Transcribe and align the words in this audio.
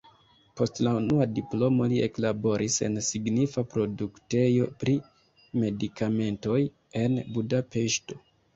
Post 0.59 0.79
la 0.85 0.93
unua 1.01 1.27
diplomo 1.39 1.87
li 1.91 1.99
eklaboris 2.05 2.77
en 2.87 2.97
signifa 3.09 3.65
produktejo 3.75 4.67
pri 4.81 4.97
medikamentoj 5.67 6.59
en 7.07 7.23
Budapeŝto. 7.39 8.23